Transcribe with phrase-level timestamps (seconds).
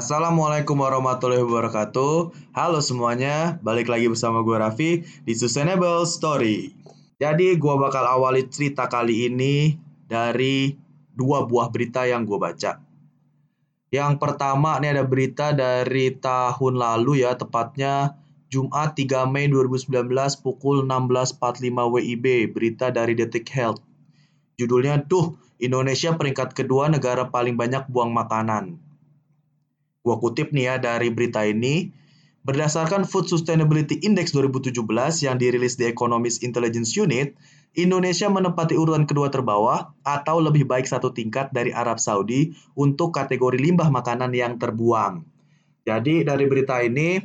[0.00, 2.32] Assalamualaikum warahmatullahi wabarakatuh.
[2.56, 6.72] Halo semuanya, balik lagi bersama gue Raffi di Sustainable Story.
[7.20, 9.76] Jadi gue bakal awali cerita kali ini
[10.08, 10.72] dari
[11.12, 12.80] dua buah berita yang gue baca.
[13.92, 18.16] Yang pertama ini ada berita dari tahun lalu ya, tepatnya
[18.48, 19.92] Jumat 3 Mei 2019
[20.40, 23.84] pukul 16.45 WIB, berita dari Detik Health.
[24.56, 28.88] Judulnya tuh Indonesia peringkat kedua negara paling banyak buang makanan.
[30.00, 31.92] Gua kutip nih ya dari berita ini,
[32.48, 34.80] berdasarkan Food Sustainability Index 2017
[35.28, 37.36] yang dirilis di Economist Intelligence Unit,
[37.76, 43.60] Indonesia menempati urutan kedua terbawah atau lebih baik satu tingkat dari Arab Saudi untuk kategori
[43.60, 45.22] limbah makanan yang terbuang.
[45.84, 47.20] Jadi dari berita ini,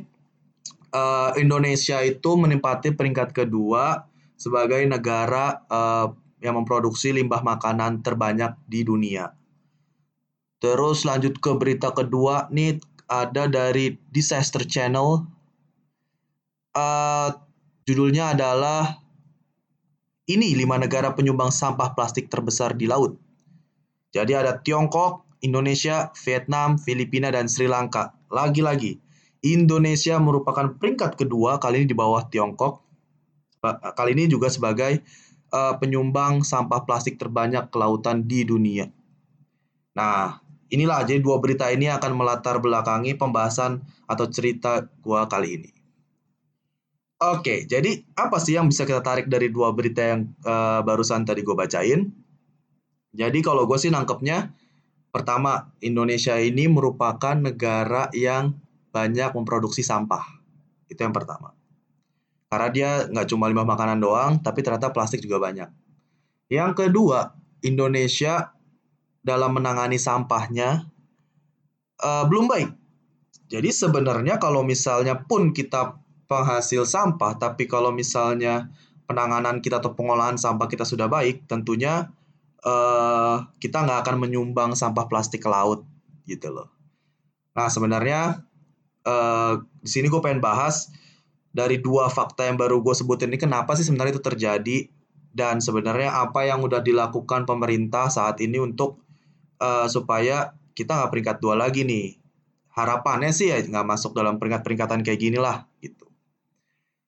[0.92, 6.12] uh, Indonesia itu menempati peringkat kedua sebagai negara uh,
[6.44, 9.32] yang memproduksi limbah makanan terbanyak di dunia.
[10.56, 15.22] Terus lanjut ke berita kedua nih ada dari Disaster Channel.
[16.76, 17.30] Uh,
[17.88, 19.00] judulnya adalah
[20.26, 23.14] ini lima negara penyumbang sampah plastik terbesar di laut.
[24.10, 28.16] Jadi ada Tiongkok, Indonesia, Vietnam, Filipina, dan Sri Lanka.
[28.32, 28.98] Lagi-lagi,
[29.44, 32.82] Indonesia merupakan peringkat kedua kali ini di bawah Tiongkok.
[33.62, 35.04] Kali ini juga sebagai
[35.52, 38.90] uh, penyumbang sampah plastik terbanyak ke lautan di dunia.
[39.94, 45.70] Nah, Inilah jadi dua berita ini akan melatar belakangi pembahasan atau cerita gua kali ini.
[47.16, 51.40] Oke, jadi apa sih yang bisa kita tarik dari dua berita yang uh, barusan tadi
[51.40, 52.12] gue bacain?
[53.16, 54.52] Jadi kalau gue sih nangkepnya,
[55.08, 58.60] pertama Indonesia ini merupakan negara yang
[58.92, 60.28] banyak memproduksi sampah.
[60.92, 61.56] Itu yang pertama.
[62.52, 65.72] Karena dia nggak cuma limbah makanan doang, tapi ternyata plastik juga banyak.
[66.52, 67.32] Yang kedua,
[67.64, 68.52] Indonesia
[69.26, 70.86] dalam menangani sampahnya
[71.98, 72.70] uh, belum baik.
[73.50, 75.98] Jadi sebenarnya kalau misalnya pun kita
[76.30, 78.70] penghasil sampah, tapi kalau misalnya
[79.10, 82.10] penanganan kita atau pengolahan sampah kita sudah baik, tentunya
[82.62, 85.82] uh, kita nggak akan menyumbang sampah plastik ke laut
[86.26, 86.70] gitu loh.
[87.54, 88.46] Nah sebenarnya
[89.06, 90.90] uh, di sini gue pengen bahas
[91.54, 94.78] dari dua fakta yang baru gue sebutin ini kenapa sih sebenarnya itu terjadi
[95.32, 99.05] dan sebenarnya apa yang udah dilakukan pemerintah saat ini untuk
[99.60, 102.20] uh, supaya kita nggak peringkat dua lagi nih.
[102.76, 106.04] Harapannya sih ya nggak masuk dalam peringkat-peringkatan kayak gini lah gitu.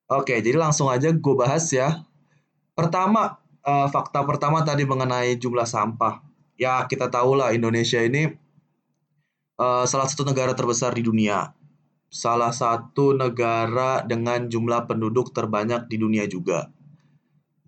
[0.08, 2.00] Oke, jadi langsung aja gue bahas ya.
[2.72, 6.24] Pertama, uh, fakta pertama tadi mengenai jumlah sampah.
[6.56, 8.32] Ya kita tahu lah Indonesia ini
[9.60, 11.52] uh, salah satu negara terbesar di dunia.
[12.08, 16.72] Salah satu negara dengan jumlah penduduk terbanyak di dunia juga.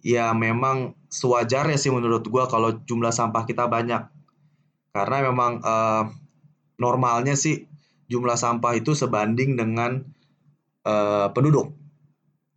[0.01, 4.09] Ya memang sewajarnya sih menurut gue kalau jumlah sampah kita banyak
[4.91, 6.11] karena memang uh,
[6.81, 7.69] normalnya sih
[8.11, 10.03] jumlah sampah itu sebanding dengan
[10.83, 11.71] uh, penduduk.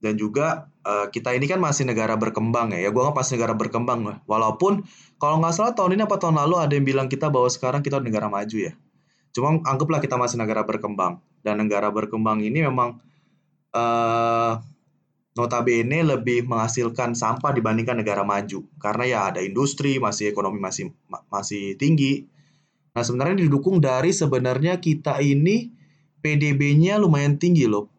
[0.04, 2.84] Dan juga uh, kita ini kan masih negara berkembang ya.
[2.84, 4.18] Ya gue nggak pas negara berkembang lah.
[4.28, 4.84] Walaupun
[5.22, 8.02] kalau nggak salah tahun ini apa tahun lalu ada yang bilang kita bahwa sekarang kita
[8.04, 8.74] negara maju ya.
[9.32, 11.24] Cuma anggaplah kita masih negara berkembang.
[11.44, 13.00] Dan negara berkembang ini memang
[13.72, 14.60] uh,
[15.34, 20.94] notabene lebih menghasilkan sampah dibandingkan negara maju karena ya ada industri masih ekonomi masih
[21.30, 22.30] masih tinggi.
[22.94, 25.74] Nah sebenarnya didukung dari sebenarnya kita ini
[26.22, 27.90] PDB-nya lumayan tinggi loh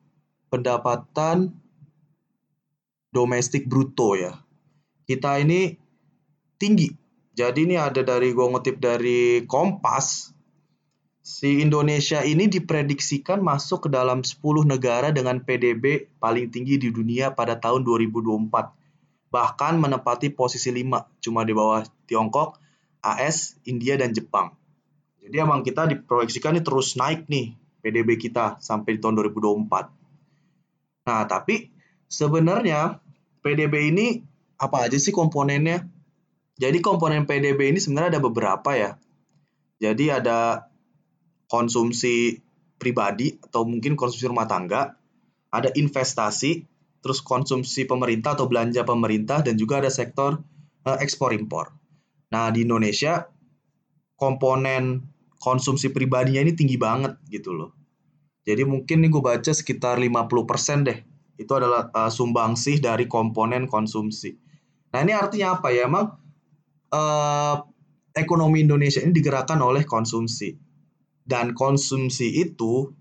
[0.51, 1.51] pendapatan
[3.15, 4.35] domestik bruto ya.
[5.07, 5.75] Kita ini
[6.59, 6.91] tinggi.
[7.35, 10.34] Jadi ini ada dari gue ngutip dari Kompas
[11.25, 17.33] Si Indonesia ini diprediksikan masuk ke dalam 10 negara dengan PDB paling tinggi di dunia
[17.33, 19.33] pada tahun 2024.
[19.33, 22.61] Bahkan menempati posisi 5, cuma di bawah Tiongkok,
[23.01, 24.53] AS, India, dan Jepang.
[25.25, 31.09] Jadi emang kita diproyeksikan ini terus naik nih PDB kita sampai di tahun 2024.
[31.09, 31.73] Nah, tapi
[32.05, 33.01] sebenarnya
[33.41, 34.21] PDB ini
[34.61, 35.89] apa aja sih komponennya?
[36.61, 39.01] Jadi komponen PDB ini sebenarnya ada beberapa ya.
[39.81, 40.69] Jadi ada
[41.49, 42.41] konsumsi
[42.77, 44.99] pribadi atau mungkin konsumsi rumah tangga,
[45.55, 46.67] ada investasi,
[47.01, 50.43] terus konsumsi pemerintah atau belanja pemerintah dan juga ada sektor
[50.85, 51.73] uh, ekspor impor.
[52.35, 53.25] Nah, di Indonesia
[54.19, 55.05] komponen
[55.39, 57.71] konsumsi pribadinya ini tinggi banget gitu loh.
[58.45, 60.99] Jadi mungkin nih gue baca sekitar 50% deh.
[61.41, 64.37] Itu adalah uh, sumbangsih dari komponen konsumsi.
[64.93, 65.89] Nah, ini artinya apa ya?
[65.89, 66.13] Emang
[66.93, 67.57] uh,
[68.15, 70.55] ekonomi Indonesia ini digerakkan oleh konsumsi
[71.25, 72.93] dan konsumsi itu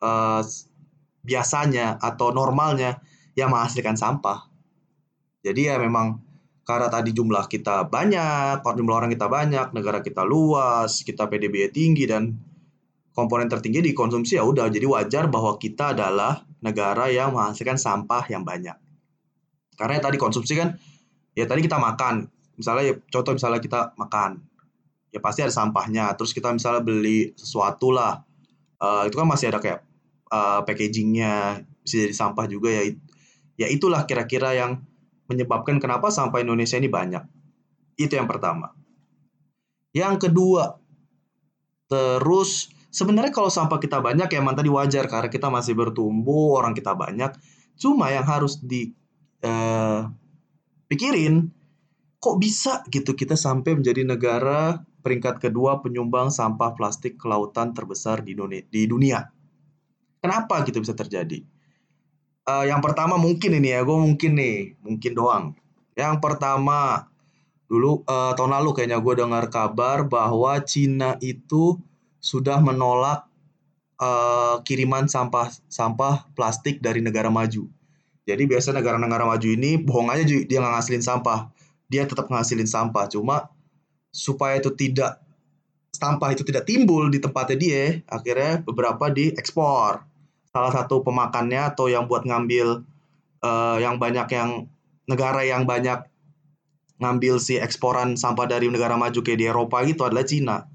[0.00, 0.42] uh,
[1.26, 3.02] biasanya atau normalnya
[3.36, 4.48] yang menghasilkan sampah.
[5.42, 6.20] Jadi ya memang
[6.64, 12.06] karena tadi jumlah kita banyak, jumlah orang kita banyak, negara kita luas, kita PDB tinggi
[12.06, 12.38] dan
[13.10, 18.46] komponen tertinggi dikonsumsi ya udah jadi wajar bahwa kita adalah negara yang menghasilkan sampah yang
[18.46, 18.76] banyak.
[19.74, 20.76] Karena tadi konsumsi kan
[21.34, 24.44] ya tadi kita makan, misalnya ya, contoh misalnya kita makan,
[25.10, 26.14] ya pasti ada sampahnya.
[26.14, 28.22] Terus kita misalnya beli sesuatu lah,
[28.80, 29.82] uh, itu kan masih ada kayak
[30.30, 32.82] uh, packagingnya bisa jadi sampah juga ya.
[33.60, 34.80] Ya itulah kira-kira yang
[35.28, 37.22] menyebabkan kenapa sampah Indonesia ini banyak.
[38.00, 38.72] Itu yang pertama.
[39.92, 40.78] Yang kedua,
[41.90, 46.74] terus sebenarnya kalau sampah kita banyak ya emang tadi wajar karena kita masih bertumbuh, orang
[46.74, 47.34] kita banyak.
[47.78, 48.94] Cuma yang harus dipikirin,
[51.42, 51.50] eh,
[52.20, 58.20] kok bisa gitu kita sampai menjadi negara peringkat kedua penyumbang sampah plastik ke lautan terbesar
[58.24, 59.28] di dunia.
[60.20, 61.40] Kenapa gitu bisa terjadi?
[62.44, 65.44] Uh, yang pertama mungkin ini ya, gue mungkin nih, mungkin doang.
[65.96, 67.08] Yang pertama,
[67.68, 71.78] dulu uh, tahun lalu kayaknya gue dengar kabar bahwa Cina itu
[72.20, 73.24] sudah menolak
[74.00, 77.68] uh, kiriman sampah sampah plastik dari negara maju.
[78.28, 81.48] Jadi biasa negara-negara maju ini bohong aja dia nggak ngasilin sampah,
[81.88, 83.08] dia tetap ngasilin sampah.
[83.08, 83.48] Cuma
[84.10, 85.22] supaya itu tidak
[85.90, 90.06] sampah itu tidak timbul di tempatnya dia, akhirnya beberapa diekspor.
[90.50, 92.82] Salah satu pemakannya atau yang buat ngambil
[93.42, 94.66] uh, yang banyak yang
[95.06, 96.06] negara yang banyak
[97.00, 100.68] ngambil si eksporan sampah dari negara maju kayak di Eropa gitu adalah Cina.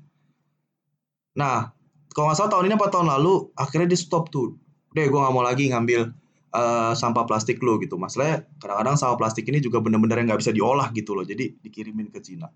[1.35, 1.75] Nah,
[2.15, 4.55] kalau nggak salah tahun ini apa tahun lalu, akhirnya di stop tuh.
[4.95, 6.15] Deh, gue nggak mau lagi ngambil
[6.55, 7.99] uh, sampah plastik lo gitu.
[7.99, 11.27] Masalahnya kadang-kadang sampah plastik ini juga bener-bener yang nggak bisa diolah gitu loh.
[11.27, 12.47] Jadi dikirimin ke Cina.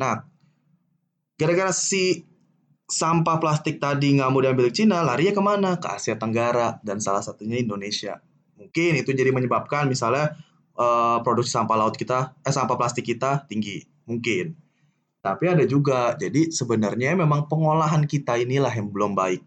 [0.00, 0.26] Nah,
[1.38, 2.24] gara-gara si
[2.84, 5.70] sampah plastik tadi nggak mau diambil Cina, larinya ke mana?
[5.80, 8.20] Ke Asia Tenggara dan salah satunya Indonesia.
[8.60, 10.38] Mungkin itu jadi menyebabkan misalnya
[10.78, 13.82] uh, produksi sampah laut kita, eh sampah plastik kita tinggi.
[14.04, 14.54] Mungkin.
[15.24, 19.40] Tapi ada juga, jadi sebenarnya memang pengolahan kita inilah yang belum baik.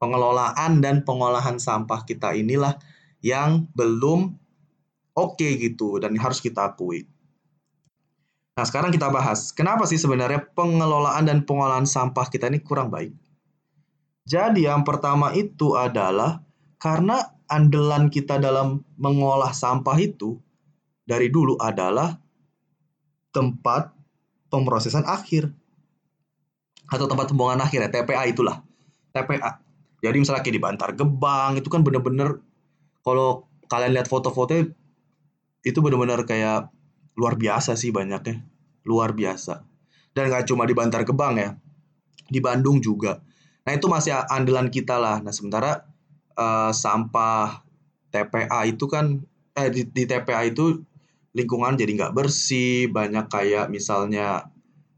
[0.00, 2.80] Pengelolaan dan pengolahan sampah kita inilah
[3.20, 4.32] yang belum
[5.12, 7.04] oke okay gitu dan harus kita akui.
[8.58, 13.14] Nah, sekarang kita bahas, kenapa sih sebenarnya pengelolaan dan pengolahan sampah kita ini kurang baik?
[14.28, 16.42] Jadi yang pertama itu adalah
[16.78, 17.18] karena
[17.50, 20.38] andalan kita dalam mengolah sampah itu
[21.02, 22.14] dari dulu adalah
[23.34, 23.90] tempat
[24.50, 25.50] pemrosesan akhir
[26.90, 28.62] atau tempat pembuangan akhir ya TPA itulah
[29.14, 29.58] TPA
[30.02, 32.42] jadi misalnya kayak di Bantar Gebang itu kan bener-bener
[33.02, 34.70] kalau kalian lihat foto-fotonya
[35.62, 36.70] itu bener-bener kayak
[37.20, 38.40] luar biasa sih banyaknya
[38.88, 39.60] luar biasa.
[40.16, 41.54] Dan nggak cuma di Bantar Gebang ya,
[42.26, 43.20] di Bandung juga.
[43.68, 45.20] Nah itu masih andalan kita lah.
[45.20, 45.84] Nah sementara
[46.34, 47.62] uh, sampah
[48.10, 49.22] TPA itu kan,
[49.54, 50.82] eh di, di TPA itu
[51.30, 54.50] lingkungan jadi nggak bersih, banyak kayak misalnya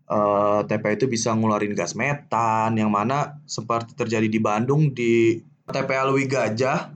[0.09, 5.37] uh, eh, TPA itu bisa ngeluarin gas metan, yang mana seperti terjadi di Bandung di
[5.69, 6.89] TPA Lewi Gajah.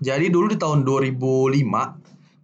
[0.00, 1.56] Jadi dulu di tahun 2005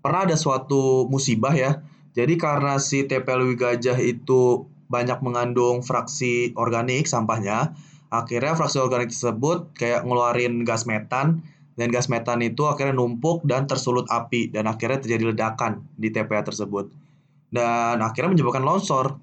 [0.01, 1.85] pernah ada suatu musibah ya,
[2.17, 7.77] jadi karena si TPLW gajah itu banyak mengandung fraksi organik sampahnya,
[8.09, 11.45] akhirnya fraksi organik tersebut kayak ngeluarin gas metan
[11.77, 16.41] dan gas metan itu akhirnya numpuk dan tersulut api dan akhirnya terjadi ledakan di TPA
[16.41, 16.89] tersebut.
[17.53, 19.21] Dan akhirnya menyebabkan longsor.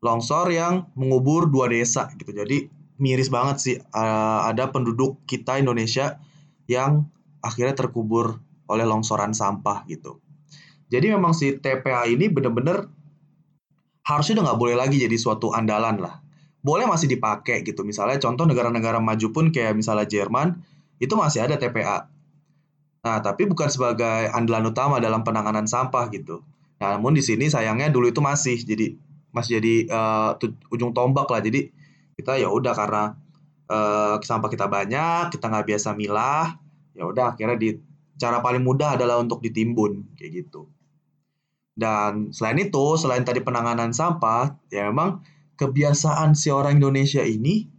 [0.00, 2.32] Longsor yang mengubur dua desa gitu.
[2.32, 6.16] Jadi miris banget sih uh, ada penduduk kita Indonesia
[6.70, 7.04] yang
[7.44, 10.22] akhirnya terkubur oleh longsoran sampah gitu.
[10.88, 12.88] Jadi memang si TPA ini bener-bener
[14.08, 16.24] harusnya udah nggak boleh lagi jadi suatu andalan lah.
[16.64, 17.84] Boleh masih dipakai gitu.
[17.84, 20.56] Misalnya contoh negara-negara maju pun kayak misalnya Jerman,
[20.98, 22.08] itu masih ada TPA.
[23.04, 26.42] Nah, tapi bukan sebagai andalan utama dalam penanganan sampah gitu.
[26.80, 28.96] Nah, namun di sini sayangnya dulu itu masih jadi
[29.30, 30.30] masih jadi uh,
[30.72, 31.44] ujung tombak lah.
[31.44, 31.70] Jadi
[32.18, 33.14] kita ya udah karena
[33.70, 36.58] uh, sampah kita banyak, kita nggak biasa milah,
[36.96, 37.68] ya udah akhirnya di
[38.18, 40.66] cara paling mudah adalah untuk ditimbun kayak gitu.
[41.78, 45.22] Dan selain itu, selain tadi penanganan sampah, ya memang
[45.54, 47.70] kebiasaan si orang Indonesia ini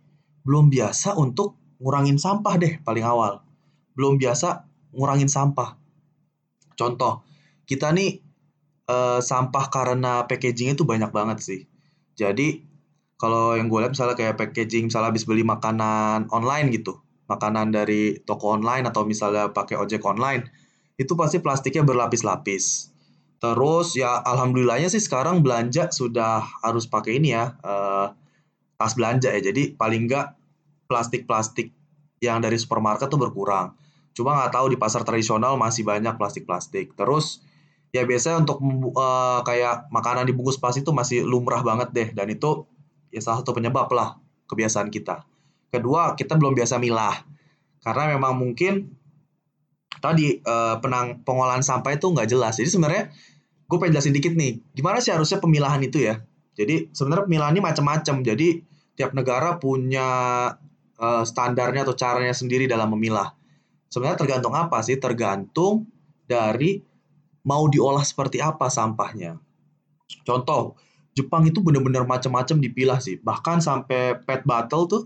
[0.48, 3.44] belum biasa untuk ngurangin sampah deh paling awal.
[4.00, 4.64] Belum biasa
[4.96, 5.76] ngurangin sampah.
[6.80, 7.28] Contoh,
[7.68, 8.24] kita nih
[8.88, 11.62] eh, sampah karena packaging itu banyak banget sih.
[12.16, 12.64] Jadi
[13.20, 18.16] kalau yang gue lihat misalnya kayak packaging misalnya habis beli makanan online gitu, makanan dari
[18.24, 20.48] toko online atau misalnya pakai ojek online,
[20.96, 22.96] itu pasti plastiknya berlapis-lapis.
[23.40, 28.12] Terus ya alhamdulillahnya sih sekarang belanja sudah harus pakai ini ya uh,
[28.76, 29.40] tas belanja ya.
[29.40, 30.28] Jadi paling nggak
[30.92, 31.72] plastik-plastik
[32.20, 33.76] yang dari supermarket tuh berkurang.
[34.12, 36.94] Cuma nggak tahu di pasar tradisional masih banyak plastik-plastik.
[37.00, 37.40] Terus
[37.96, 38.62] ya biasanya untuk
[38.94, 42.70] uh, kayak makanan dibungkus plastik itu masih lumrah banget deh dan itu
[43.10, 45.26] ya salah satu penyebab lah kebiasaan kita.
[45.70, 47.14] kedua kita belum biasa milah
[47.86, 48.90] karena memang mungkin
[50.02, 53.04] tadi uh, penang pengolahan sampah itu nggak jelas jadi sebenarnya
[53.70, 56.26] gue pengen jelasin dikit nih gimana sih harusnya pemilahan itu ya?
[56.58, 58.16] Jadi sebenarnya pemilahan ini macam-macam.
[58.26, 58.48] Jadi
[59.00, 60.10] tiap negara punya
[61.00, 63.32] uh, standarnya atau caranya sendiri dalam memilah.
[63.88, 65.00] Sebenarnya tergantung apa sih?
[65.00, 65.88] Tergantung
[66.28, 66.84] dari
[67.48, 69.40] mau diolah seperti apa sampahnya.
[70.28, 70.76] Contoh
[71.16, 73.20] Jepang itu benar-benar macam-macam dipilah sih.
[73.20, 75.04] Bahkan sampai pet bottle tuh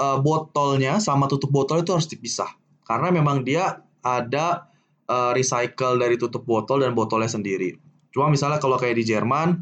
[0.00, 2.50] uh, botolnya sama tutup botol itu harus dipisah.
[2.84, 4.69] Karena memang dia ada
[5.10, 7.74] uh, recycle dari tutup botol dan botolnya sendiri.
[8.14, 9.58] Cuma misalnya kalau kayak di Jerman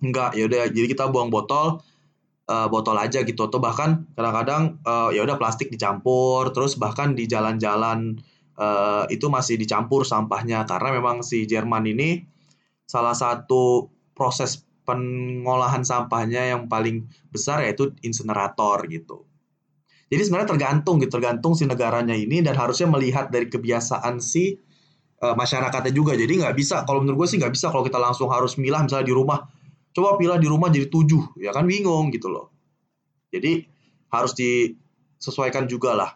[0.00, 1.82] enggak ya udah jadi kita buang botol
[2.48, 7.28] uh, botol aja gitu atau bahkan kadang-kadang uh, ya udah plastik dicampur terus bahkan di
[7.28, 8.16] jalan-jalan
[8.56, 12.24] uh, itu masih dicampur sampahnya karena memang si Jerman ini
[12.88, 19.29] salah satu proses pengolahan sampahnya yang paling besar yaitu insinerator gitu.
[20.10, 24.58] Jadi sebenarnya tergantung gitu, tergantung si negaranya ini dan harusnya melihat dari kebiasaan si
[25.22, 26.18] uh, masyarakatnya juga.
[26.18, 29.06] Jadi nggak bisa, kalau menurut gue sih nggak bisa kalau kita langsung harus milah misalnya
[29.06, 29.46] di rumah.
[29.94, 32.50] Coba pilih di rumah jadi tujuh, ya kan bingung gitu loh.
[33.30, 33.62] Jadi
[34.10, 36.10] harus disesuaikan juga lah.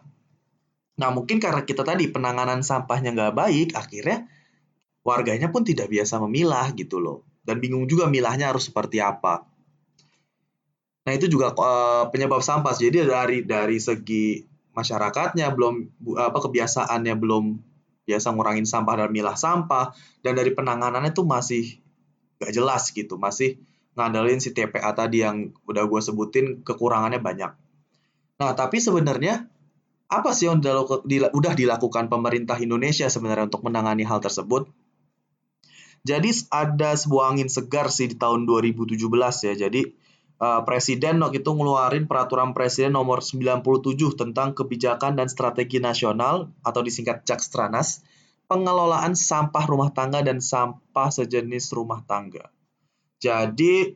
[0.99, 4.27] Nah mungkin karena kita tadi penanganan sampahnya nggak baik, akhirnya
[5.03, 7.23] warganya pun tidak biasa memilah gitu loh.
[7.43, 9.43] Dan bingung juga milahnya harus seperti apa.
[11.05, 12.73] Nah, itu juga uh, penyebab sampah.
[12.73, 14.41] Jadi dari dari segi
[14.75, 15.73] masyarakatnya belum
[16.17, 17.43] apa kebiasaannya belum
[18.05, 21.81] biasa ngurangin sampah dan milah sampah dan dari penanganannya itu masih
[22.37, 23.57] gak jelas gitu, masih
[23.95, 27.51] ngandelin si TPA tadi yang udah gue sebutin kekurangannya banyak.
[28.35, 29.47] Nah, tapi sebenarnya
[30.11, 34.67] apa sih yang udah dilakukan pemerintah Indonesia sebenarnya untuk menangani hal tersebut?
[36.05, 38.99] Jadi ada sebuah angin segar sih di tahun 2017
[39.49, 39.53] ya.
[39.57, 39.89] Jadi
[40.39, 43.61] uh, presiden waktu itu ngeluarin peraturan presiden nomor 97
[44.19, 48.03] tentang kebijakan dan strategi nasional atau disingkat Jakstranas,
[48.51, 52.51] pengelolaan sampah rumah tangga dan sampah sejenis rumah tangga.
[53.19, 53.95] Jadi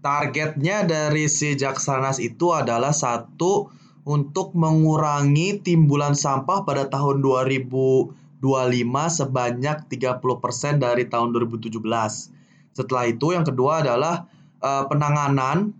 [0.00, 3.68] targetnya dari si Jakstranas itu adalah satu
[4.06, 8.14] untuk mengurangi timbulan sampah pada tahun 2025
[9.10, 11.74] sebanyak 30% dari tahun 2017.
[12.70, 15.74] Setelah itu yang kedua adalah uh, penanganan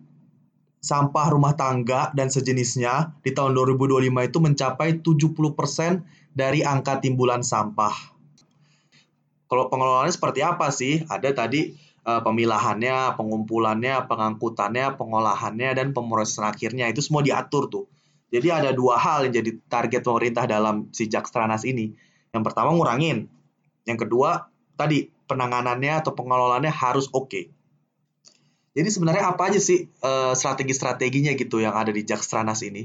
[0.87, 8.15] sampah rumah tangga dan sejenisnya di tahun 2025 itu mencapai 70% dari angka timbulan sampah.
[9.47, 11.03] Kalau pengelolaannya seperti apa sih?
[11.07, 11.75] Ada tadi
[12.07, 16.91] uh, pemilahannya, pengumpulannya, pengangkutannya, pengolahannya, dan pemrosesan akhirnya.
[16.91, 17.87] Itu semua diatur tuh.
[18.31, 21.95] Jadi ada dua hal yang jadi target pemerintah dalam si Jakstranas ini.
[22.35, 23.31] Yang pertama ngurangin.
[23.87, 27.31] Yang kedua tadi penanganannya atau pengelolaannya harus oke.
[27.31, 27.56] Okay.
[28.77, 32.85] Jadi sebenarnya apa aja sih uh, strategi-strateginya gitu yang ada di Jakstranas ini?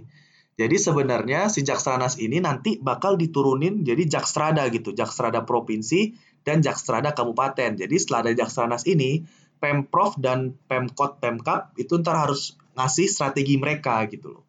[0.56, 6.16] Jadi sebenarnya si Jakstranas ini nanti bakal diturunin jadi Jakstrada gitu, Jakstrada provinsi
[6.48, 7.76] dan Jakstrada kabupaten.
[7.76, 9.28] Jadi setelah ada Jakstranas ini,
[9.60, 14.44] Pemprov dan Pemkot Pemkap itu ntar harus ngasih strategi mereka gitu loh.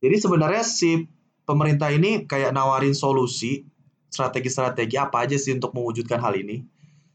[0.00, 1.04] Jadi sebenarnya si
[1.44, 3.62] pemerintah ini kayak nawarin solusi
[4.08, 6.64] strategi-strategi apa aja sih untuk mewujudkan hal ini.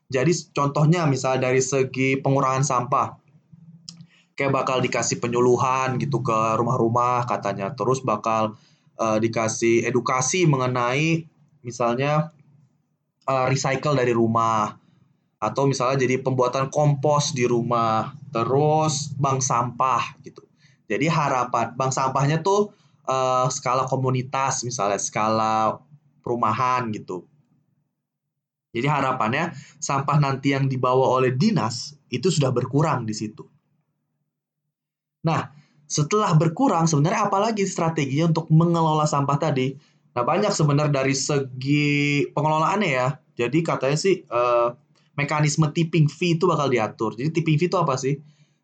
[0.07, 3.26] Jadi contohnya misalnya dari segi pengurangan sampah
[4.37, 7.73] kayak bakal dikasih penyuluhan gitu ke rumah-rumah katanya.
[7.73, 8.53] Terus bakal
[9.01, 11.25] uh, dikasih edukasi mengenai
[11.65, 12.29] misalnya
[13.25, 14.77] uh, recycle dari rumah
[15.41, 20.45] atau misalnya jadi pembuatan kompos di rumah terus bank sampah gitu.
[20.85, 22.69] Jadi harapan bank sampahnya tuh
[23.09, 25.81] uh, skala komunitas misalnya skala
[26.21, 27.25] perumahan gitu.
[28.69, 33.56] Jadi harapannya sampah nanti yang dibawa oleh dinas itu sudah berkurang di situ
[35.27, 35.51] Nah,
[35.83, 39.75] setelah berkurang sebenarnya apalagi strateginya untuk mengelola sampah tadi?
[40.15, 43.07] Nah, banyak sebenarnya dari segi pengelolaannya ya.
[43.35, 44.71] Jadi katanya sih uh,
[45.19, 47.13] mekanisme tipping fee itu bakal diatur.
[47.19, 48.15] Jadi tipping fee itu apa sih?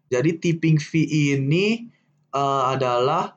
[0.07, 1.91] Jadi tipping fee ini
[2.31, 3.35] uh, adalah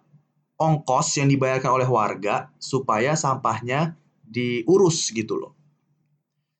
[0.56, 3.92] ongkos yang dibayarkan oleh warga supaya sampahnya
[4.24, 5.52] diurus gitu loh.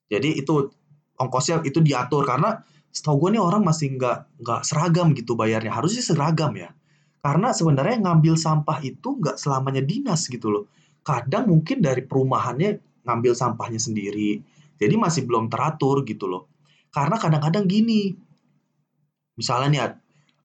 [0.07, 0.69] Jadi itu
[1.17, 2.61] ongkosnya itu diatur karena
[2.97, 5.69] setahu gue nih orang masih nggak nggak seragam gitu bayarnya.
[5.69, 6.73] Harusnya seragam ya.
[7.21, 10.63] Karena sebenarnya ngambil sampah itu nggak selamanya dinas gitu loh.
[11.05, 14.41] Kadang mungkin dari perumahannya ngambil sampahnya sendiri.
[14.81, 16.49] Jadi masih belum teratur gitu loh.
[16.89, 18.17] Karena kadang-kadang gini.
[19.37, 19.81] Misalnya nih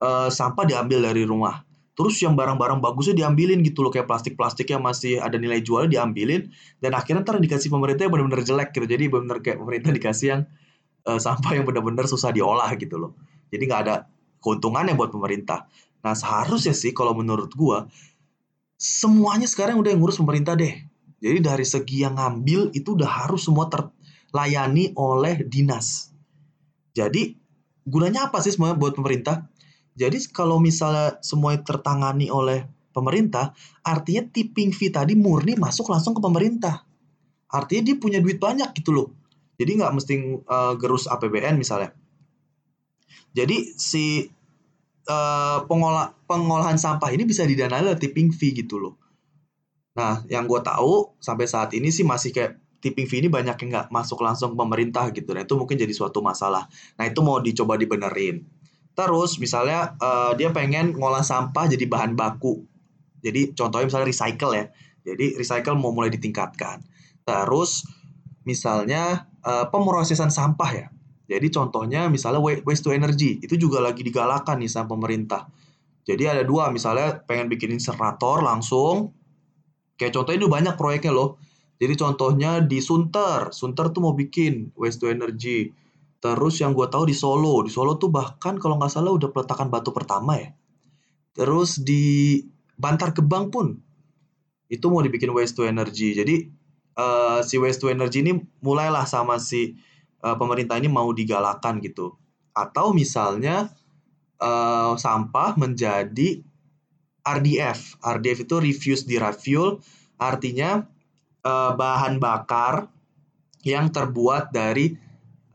[0.05, 1.65] uh, sampah diambil dari rumah.
[1.93, 3.93] Terus yang barang-barang bagusnya diambilin gitu loh.
[3.93, 6.53] Kayak plastik-plastik yang masih ada nilai jualnya diambilin.
[6.81, 8.85] Dan akhirnya ntar dikasih pemerintah yang benar-benar jelek gitu.
[8.85, 10.43] Jadi benar kayak pemerintah dikasih yang
[11.07, 13.13] uh, sampah yang benar-benar susah diolah gitu loh.
[13.53, 13.97] Jadi nggak ada
[14.43, 15.69] keuntungannya buat pemerintah.
[16.03, 17.87] Nah seharusnya sih kalau menurut gua
[18.75, 20.75] semuanya sekarang udah yang ngurus pemerintah deh.
[21.23, 26.11] Jadi dari segi yang ngambil itu udah harus semua terlayani oleh dinas.
[26.91, 27.39] Jadi
[27.87, 29.47] gunanya apa sih semuanya buat pemerintah?
[29.95, 33.55] Jadi kalau misalnya semuanya tertangani oleh pemerintah,
[33.87, 36.83] artinya tipping fee tadi murni masuk langsung ke pemerintah.
[37.53, 39.09] Artinya dia punya duit banyak gitu loh.
[39.63, 41.95] Jadi nggak mesti uh, gerus APBN misalnya.
[43.33, 44.27] Jadi si
[45.07, 48.95] uh, pengolah pengolahan sampah ini bisa didanai oleh tipping fee gitu loh.
[49.95, 53.69] Nah, yang gue tahu sampai saat ini sih masih kayak tipping fee ini banyak yang
[53.71, 55.31] nggak masuk langsung pemerintah gitu.
[55.31, 56.67] Nah, itu mungkin jadi suatu masalah.
[56.99, 58.43] Nah, itu mau dicoba dibenerin.
[58.93, 62.69] Terus misalnya uh, dia pengen ngolah sampah jadi bahan baku.
[63.25, 64.65] Jadi contohnya misalnya recycle ya.
[65.07, 66.85] Jadi recycle mau mulai ditingkatkan.
[67.25, 67.89] Terus
[68.45, 70.87] misalnya uh, pemrosesan sampah ya.
[71.27, 75.49] Jadi contohnya misalnya waste to energy itu juga lagi digalakan nih sama pemerintah.
[76.03, 79.15] Jadi ada dua misalnya pengen bikin insertor langsung
[80.03, 81.39] Kayak contohnya itu banyak proyeknya loh.
[81.79, 85.71] Jadi contohnya di Sunter, Sunter tuh mau bikin waste to energy.
[86.19, 89.71] Terus yang gue tahu di Solo, di Solo tuh bahkan kalau nggak salah udah peletakan
[89.71, 90.51] batu pertama ya.
[91.39, 92.39] Terus di
[92.75, 93.79] Bantar Gebang pun
[94.67, 96.19] itu mau dibikin waste to energy.
[96.19, 96.51] Jadi
[96.97, 99.77] uh, si waste to energy ini mulailah sama si
[100.25, 102.17] uh, pemerintah ini mau digalakan gitu.
[102.53, 103.73] Atau misalnya
[104.43, 106.43] uh, sampah menjadi
[107.23, 108.03] RDF.
[108.03, 109.79] RDF itu refuse derived fuel,
[110.19, 110.83] artinya
[111.47, 112.91] uh, bahan bakar
[113.63, 114.99] yang terbuat dari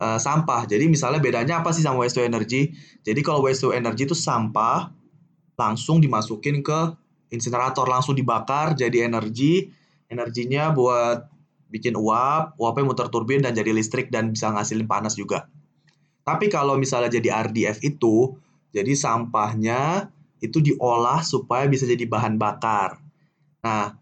[0.00, 0.64] uh, sampah.
[0.64, 2.72] Jadi misalnya bedanya apa sih sama waste to energy?
[3.04, 4.88] Jadi kalau waste to energy itu sampah
[5.60, 6.96] langsung dimasukin ke
[7.28, 9.68] insinerator, langsung dibakar jadi energi.
[10.08, 11.28] Energinya buat
[11.68, 15.48] bikin uap, uapnya muter turbin dan jadi listrik dan bisa ngasilin panas juga.
[16.24, 18.36] Tapi kalau misalnya jadi RDF itu,
[18.72, 23.00] jadi sampahnya itu diolah supaya bisa jadi bahan bakar.
[23.64, 23.96] Nah,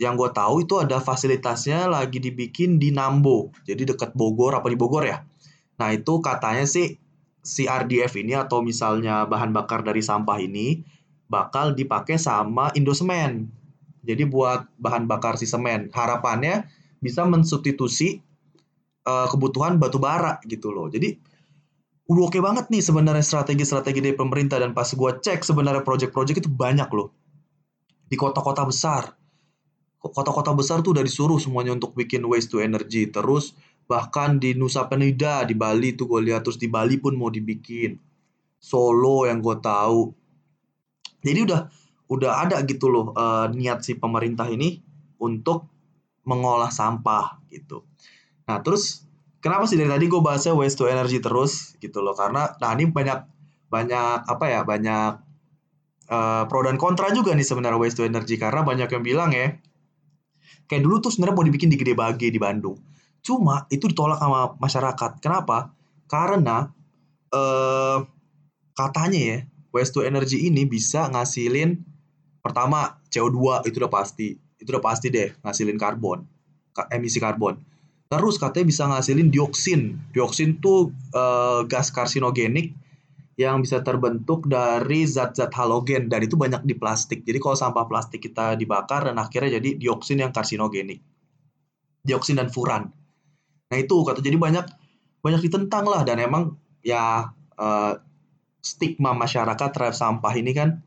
[0.00, 4.74] yang gue tahu itu ada fasilitasnya lagi dibikin di Nambo, jadi dekat Bogor apa di
[4.74, 5.22] Bogor ya.
[5.78, 6.98] Nah itu katanya sih
[7.42, 10.82] si RDF ini atau misalnya bahan bakar dari sampah ini
[11.30, 13.61] bakal dipakai sama Indosemen.
[14.02, 15.88] Jadi buat bahan bakar si semen.
[15.94, 16.66] Harapannya
[16.98, 18.18] bisa mensubstitusi
[19.06, 20.90] uh, kebutuhan batu bara gitu loh.
[20.90, 21.32] Jadi
[22.12, 26.44] udah oke okay banget nih sebenarnya strategi-strategi dari pemerintah dan pas gue cek sebenarnya project-project
[26.44, 27.14] itu banyak loh
[28.10, 29.14] di kota-kota besar
[30.02, 33.54] kota-kota besar tuh udah disuruh semuanya untuk bikin waste to energy terus
[33.86, 37.96] bahkan di Nusa Penida di Bali tuh gue lihat terus di Bali pun mau dibikin
[38.58, 40.10] Solo yang gue tahu
[41.22, 41.60] jadi udah
[42.12, 44.84] udah ada gitu loh uh, niat si pemerintah ini
[45.16, 45.72] untuk
[46.28, 47.88] mengolah sampah gitu.
[48.46, 49.08] Nah terus
[49.40, 52.12] kenapa sih dari tadi gue bahasnya waste to energy terus gitu loh?
[52.12, 53.18] Karena nah ini banyak
[53.72, 55.10] banyak apa ya banyak
[56.12, 58.36] uh, pro dan kontra juga nih sebenarnya waste to energy.
[58.36, 59.56] Karena banyak yang bilang ya
[60.68, 62.76] kayak dulu tuh sebenarnya mau dibikin di Gede Bage di Bandung.
[63.22, 65.10] Cuma itu ditolak sama masyarakat.
[65.22, 65.72] Kenapa?
[66.06, 66.68] Karena
[67.32, 67.98] uh,
[68.76, 69.38] katanya ya
[69.72, 71.91] waste to energy ini bisa ngasilin
[72.42, 76.26] pertama CO2 itu udah pasti itu udah pasti deh ngasilin karbon
[76.90, 77.56] emisi karbon
[78.12, 80.12] Terus katanya bisa ngasilin dioksin.
[80.12, 82.76] Dioksin tuh uh, gas karsinogenik
[83.40, 87.24] yang bisa terbentuk dari zat-zat halogen dan itu banyak di plastik.
[87.24, 91.00] Jadi kalau sampah plastik kita dibakar dan akhirnya jadi dioksin yang karsinogenik.
[92.04, 92.92] Dioksin dan furan.
[93.72, 94.68] Nah itu kata jadi banyak
[95.24, 97.92] banyak ditentang lah dan emang ya uh,
[98.60, 100.84] stigma masyarakat terhadap sampah ini kan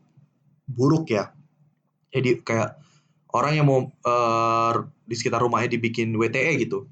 [0.70, 1.34] buruk ya.
[2.16, 2.80] Jadi kayak
[3.36, 4.72] orang yang mau uh,
[5.04, 6.88] di sekitar rumahnya dibikin WTE gitu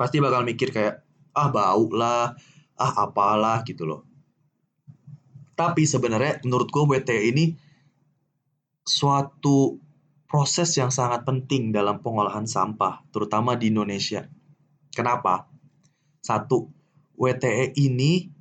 [0.00, 1.04] pasti bakal mikir kayak
[1.36, 2.32] ah bau lah,
[2.80, 4.08] ah apalah gitu loh.
[5.52, 7.52] Tapi sebenarnya menurut gue WT ini
[8.80, 9.76] suatu
[10.24, 14.24] proses yang sangat penting dalam pengolahan sampah, terutama di Indonesia.
[14.88, 15.52] Kenapa?
[16.24, 16.72] Satu,
[17.20, 18.32] WTE ini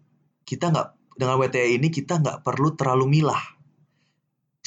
[0.47, 3.58] kita nggak dengan WTE ini kita nggak perlu terlalu milah.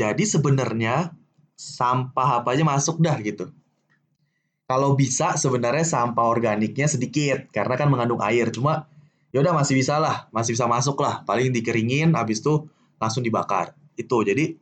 [0.02, 1.14] Jadi sebenarnya
[1.54, 3.54] sampah apa aja masuk dah gitu.
[4.66, 8.50] Kalau bisa sebenarnya sampah organiknya sedikit karena kan mengandung air.
[8.50, 8.90] Cuma
[9.30, 11.22] ya udah masih bisa lah masih bisa masuk lah.
[11.22, 12.66] Paling dikeringin habis itu
[12.98, 13.78] langsung dibakar.
[13.94, 14.26] Itu.
[14.26, 14.58] Jadi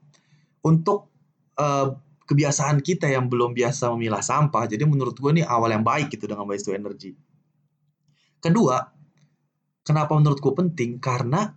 [0.60, 1.08] untuk
[1.56, 1.96] uh,
[2.28, 6.28] kebiasaan kita yang belum biasa memilah sampah jadi menurut gue ini awal yang baik gitu
[6.28, 7.16] dengan waste to energy.
[8.44, 8.76] Kedua
[9.80, 11.00] kenapa menurut gue penting?
[11.00, 11.48] Karena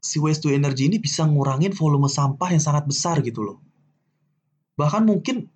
[0.00, 3.58] si waste to energy ini bisa ngurangin volume sampah yang sangat besar gitu loh
[4.74, 5.48] bahkan mungkin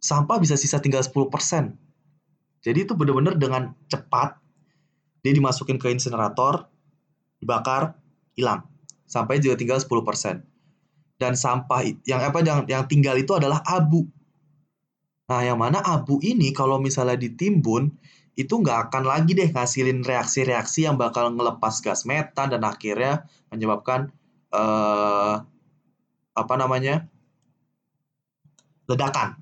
[0.00, 1.28] sampah bisa sisa tinggal 10%
[2.62, 4.42] jadi itu bener-bener dengan cepat
[5.22, 6.66] dia dimasukin ke insinerator,
[7.38, 7.94] dibakar,
[8.34, 8.66] hilang.
[9.06, 10.42] Sampai juga tinggal 10%.
[11.20, 14.10] dan sampah yang apa yang yang tinggal itu adalah abu.
[15.30, 17.94] Nah, yang mana abu ini kalau misalnya ditimbun
[18.32, 24.08] itu nggak akan lagi deh ngasilin reaksi-reaksi yang bakal ngelepas gas metan dan akhirnya menyebabkan
[24.52, 25.44] uh,
[26.32, 27.12] apa namanya
[28.88, 29.36] ledakan.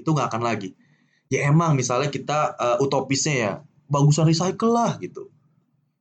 [0.00, 0.72] Itu nggak akan lagi.
[1.28, 3.52] Ya emang misalnya kita uh, utopisnya ya
[3.92, 5.28] bagusan recycle lah gitu.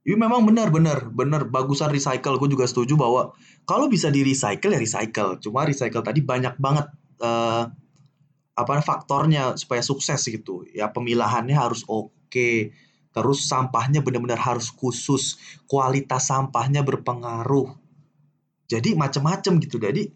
[0.03, 2.39] Ini memang benar benar benar bagusan recycle.
[2.39, 3.35] Gue juga setuju bahwa
[3.67, 5.39] kalau bisa di recycle ya recycle.
[5.43, 6.87] Cuma recycle tadi banyak banget
[7.19, 7.67] uh,
[8.53, 10.65] apa faktornya supaya sukses gitu.
[10.69, 12.73] Ya pemilahannya harus oke.
[13.13, 15.37] Terus sampahnya benar-benar harus khusus.
[15.69, 17.73] Kualitas sampahnya berpengaruh.
[18.69, 19.77] Jadi macam-macam gitu.
[19.77, 20.09] Jadi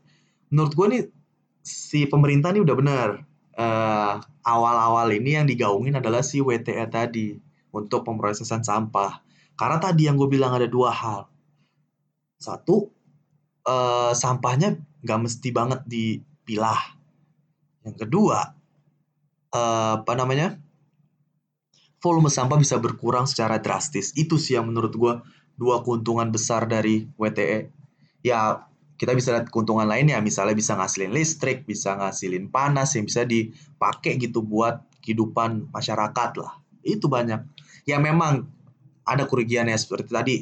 [0.50, 1.04] menurut gue nih
[1.62, 3.10] si pemerintah ini udah benar.
[3.58, 7.38] Uh, awal-awal ini yang digaungin adalah si WTE tadi
[7.73, 9.26] untuk pemrosesan sampah.
[9.58, 11.26] Karena tadi yang gue bilang ada dua hal.
[12.38, 12.93] Satu,
[13.65, 16.96] uh, sampahnya nggak mesti banget dipilah.
[17.88, 18.52] Yang kedua,
[19.56, 20.60] uh, apa namanya?
[22.04, 24.12] Volume sampah bisa berkurang secara drastis.
[24.19, 25.13] Itu sih yang menurut gue
[25.56, 27.71] dua keuntungan besar dari WTE.
[28.21, 28.67] Ya
[29.00, 30.19] kita bisa lihat keuntungan lainnya.
[30.19, 36.60] Misalnya bisa ngasilin listrik bisa ngasilin panas yang bisa dipakai gitu buat kehidupan masyarakat lah.
[36.84, 37.41] Itu banyak.
[37.89, 38.45] Ya memang
[39.08, 40.38] ada kerugiannya seperti tadi.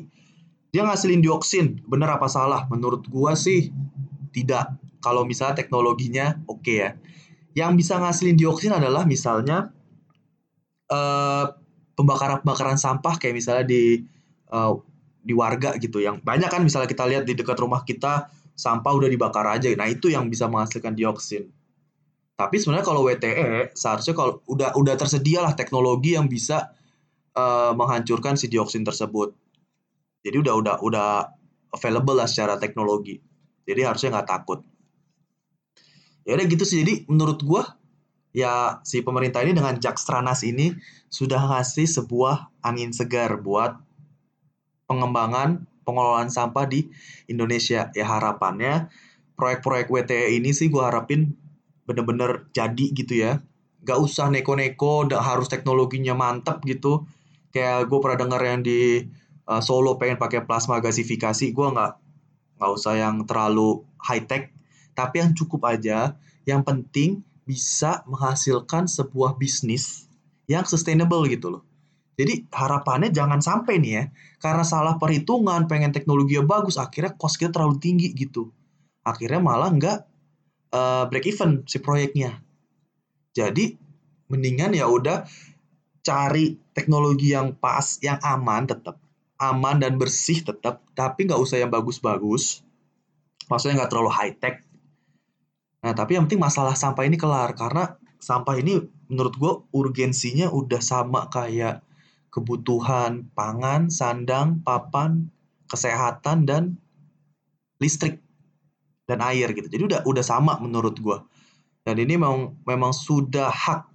[0.76, 1.88] Dia ngasilin dioksin.
[1.88, 2.68] Bener apa salah?
[2.68, 3.72] Menurut gua sih
[4.36, 4.76] tidak.
[5.00, 6.90] Kalau misalnya teknologinya oke okay ya
[7.56, 9.72] yang bisa ngasilin dioksin adalah misalnya
[10.92, 11.46] uh,
[11.96, 14.04] pembakaran pembakaran sampah kayak misalnya di
[14.52, 14.76] uh,
[15.26, 19.12] di warga gitu yang banyak kan misalnya kita lihat di dekat rumah kita sampah udah
[19.12, 19.68] dibakar aja.
[19.76, 21.52] Nah, itu yang bisa menghasilkan dioksin.
[22.36, 26.76] Tapi sebenarnya kalau WTE seharusnya kalau udah udah tersedia lah teknologi yang bisa
[27.32, 29.32] uh, menghancurkan si dioksin tersebut.
[30.20, 31.10] Jadi udah udah udah
[31.72, 33.24] available lah secara teknologi.
[33.64, 34.60] Jadi harusnya nggak takut.
[36.26, 36.82] Ya udah gitu sih.
[36.82, 37.78] Jadi menurut gua
[38.36, 40.76] ya si pemerintah ini dengan Jakstranas ini
[41.08, 43.80] sudah ngasih sebuah angin segar buat
[44.90, 46.90] pengembangan pengelolaan sampah di
[47.30, 47.94] Indonesia.
[47.94, 48.90] Ya harapannya
[49.38, 51.38] proyek-proyek WTE ini sih gue harapin
[51.86, 53.40] bener-bener jadi gitu ya.
[53.86, 57.06] Gak usah neko-neko, harus teknologinya mantep gitu.
[57.54, 59.06] Kayak gue pernah dengar yang di
[59.46, 61.94] uh, Solo pengen pakai plasma gasifikasi, gue nggak
[62.56, 64.55] nggak usah yang terlalu high tech,
[64.98, 66.16] tapi yang cukup aja.
[66.48, 67.10] Yang penting
[67.46, 70.10] bisa menghasilkan sebuah bisnis
[70.50, 71.64] yang sustainable gitu loh.
[72.16, 74.04] Jadi harapannya jangan sampai nih ya,
[74.40, 78.56] karena salah perhitungan, pengen teknologi yang bagus, akhirnya cost kita terlalu tinggi gitu.
[79.04, 79.98] Akhirnya malah nggak
[80.72, 82.40] uh, break even si proyeknya.
[83.36, 83.76] Jadi
[84.32, 85.28] mendingan ya udah
[86.02, 88.96] cari teknologi yang pas, yang aman tetap,
[89.38, 92.64] aman dan bersih tetap, tapi nggak usah yang bagus-bagus.
[93.52, 94.65] Maksudnya nggak terlalu high tech.
[95.86, 100.82] Nah tapi yang penting masalah sampah ini kelar karena sampah ini menurut gue urgensinya udah
[100.82, 101.86] sama kayak
[102.34, 105.30] kebutuhan pangan, sandang, papan,
[105.70, 106.82] kesehatan dan
[107.78, 108.18] listrik
[109.06, 109.70] dan air gitu.
[109.70, 111.22] Jadi udah udah sama menurut gue.
[111.86, 113.86] Dan ini memang memang sudah hak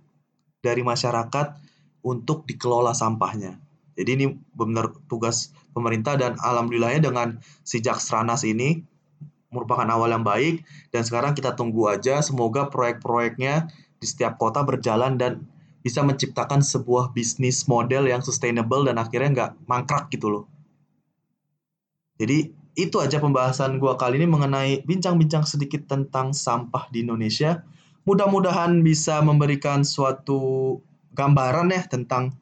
[0.63, 1.59] dari masyarakat
[2.07, 3.59] untuk dikelola sampahnya.
[3.99, 8.81] Jadi ini benar tugas pemerintah dan alhamdulillahnya dengan si Jakstranas ini
[9.51, 10.63] merupakan awal yang baik
[10.95, 15.45] dan sekarang kita tunggu aja semoga proyek-proyeknya di setiap kota berjalan dan
[15.81, 20.45] bisa menciptakan sebuah bisnis model yang sustainable dan akhirnya nggak mangkrak gitu loh.
[22.21, 27.65] Jadi itu aja pembahasan gue kali ini mengenai bincang-bincang sedikit tentang sampah di Indonesia.
[28.05, 30.79] Mudah-mudahan bisa memberikan suatu
[31.17, 32.37] gambaran ya tentang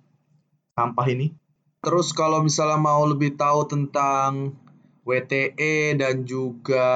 [0.75, 1.35] sampah ini.
[1.79, 4.59] Terus kalau misalnya mau lebih tahu tentang
[5.09, 6.87] WTE dan juga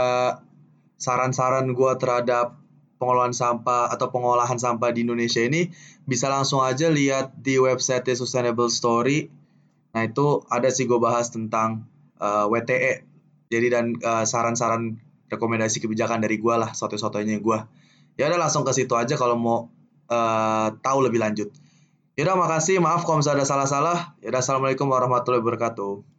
[1.01, 2.61] saran-saran gue terhadap
[3.01, 5.73] pengelolaan sampah atau pengolahan sampah di Indonesia ini
[6.05, 9.33] bisa langsung aja lihat di website Sustainable Story.
[9.97, 11.89] Nah itu ada sih gue bahas tentang
[12.21, 12.95] uh, eh, WTE.
[13.51, 15.01] Jadi dan uh, saran-saran
[15.33, 17.59] rekomendasi kebijakan dari gue lah, soto-sotonya gue.
[18.21, 19.59] Ya udah langsung ke situ aja kalau mau
[20.13, 21.49] uh, tahu lebih lanjut.
[22.13, 23.99] Yaudah makasih, maaf kalau misalnya ada salah-salah.
[24.21, 26.05] Yaudah assalamualaikum warahmatullahi wabarakatuh.